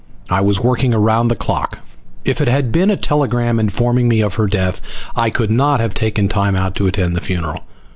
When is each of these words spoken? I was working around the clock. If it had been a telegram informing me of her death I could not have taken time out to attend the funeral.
I 0.31 0.41
was 0.41 0.59
working 0.59 0.95
around 0.95 1.27
the 1.27 1.35
clock. 1.35 1.77
If 2.25 2.41
it 2.41 2.47
had 2.47 2.71
been 2.71 2.89
a 2.89 2.97
telegram 2.97 3.59
informing 3.59 4.07
me 4.07 4.21
of 4.21 4.33
her 4.33 4.47
death 4.47 4.81
I 5.15 5.29
could 5.29 5.51
not 5.51 5.79
have 5.79 5.93
taken 5.93 6.27
time 6.27 6.55
out 6.55 6.73
to 6.77 6.87
attend 6.87 7.15
the 7.15 7.21
funeral. 7.21 7.61